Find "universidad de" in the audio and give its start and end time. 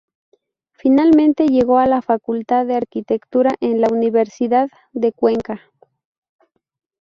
3.91-5.11